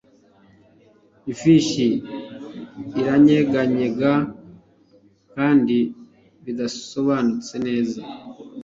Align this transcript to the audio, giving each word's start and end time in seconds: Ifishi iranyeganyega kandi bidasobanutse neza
Ifishi 1.31 1.87
iranyeganyega 2.99 4.11
kandi 5.33 5.77
bidasobanutse 6.43 7.53
neza 7.65 8.01